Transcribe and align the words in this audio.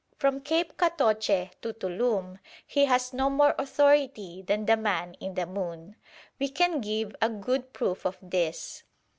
From 0.17 0.41
Cape 0.41 0.77
Catoche 0.79 1.51
to 1.61 1.73
Tuloom, 1.73 2.39
he 2.65 2.85
has 2.85 3.13
no 3.13 3.29
more 3.29 3.53
authority 3.59 4.41
than 4.41 4.65
the 4.65 4.75
man 4.75 5.13
in 5.19 5.35
the 5.35 5.45
moon. 5.45 5.95
We 6.39 6.49
can 6.49 6.81
give 6.81 7.15
a 7.21 7.29
good 7.29 7.71
proof 7.71 8.03
of 8.03 8.17
this. 8.19 8.81